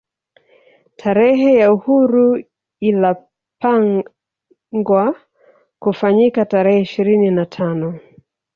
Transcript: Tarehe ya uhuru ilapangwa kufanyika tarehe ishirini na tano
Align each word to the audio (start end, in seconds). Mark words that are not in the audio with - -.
Tarehe 0.97 1.55
ya 1.57 1.73
uhuru 1.73 2.41
ilapangwa 2.79 5.15
kufanyika 5.79 6.45
tarehe 6.45 6.79
ishirini 6.81 7.31
na 7.31 7.45
tano 7.45 7.99